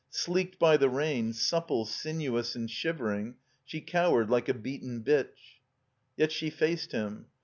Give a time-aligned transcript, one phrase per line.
[0.09, 5.59] Sleeked by the rain, supple, sinuous, and shivering, she cow ered like a beaten bitch.
[6.17, 7.27] Yet she faced him.